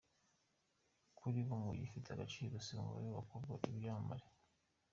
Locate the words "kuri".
1.17-1.39